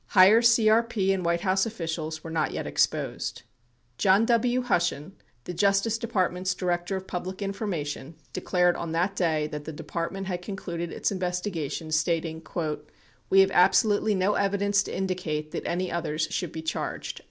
Higher 0.17 0.41
CRP 0.41 1.13
and 1.13 1.23
'White 1.23 1.41
House 1.41 1.67
officials 1.67 2.23
were 2.23 2.31
not 2.31 2.49
yet 2.49 2.65
exposed. 2.65 3.43
John 3.99 4.25
W. 4.25 4.63
Hushen, 4.63 5.11
the 5.43 5.53
Justice 5.53 5.99
Department's 5.99 6.55
Director 6.55 6.95
of 6.95 7.05
Public 7.05 7.39
In 7.43 7.53
formation, 7.53 8.15
declared 8.33 8.75
on 8.75 8.93
that 8.93 9.15
day 9.15 9.45
that 9.45 9.65
the 9.65 9.71
Department 9.71 10.25
had 10.25 10.41
concluded 10.41 10.91
its 10.91 11.11
investigation, 11.11 11.91
stating: 11.91 12.41
"We 13.29 13.41
have 13.41 13.51
absolutely 13.51 14.15
no 14.15 14.33
evidence 14.33 14.81
to 14.81 14.91
indicate 14.97 15.51
that 15.51 15.67
any 15.67 15.91
others 15.91 16.23
should 16.31 16.51
be 16.51 16.63
charged." 16.63 17.19